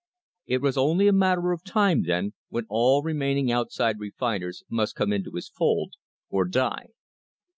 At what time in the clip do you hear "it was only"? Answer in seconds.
0.47-1.07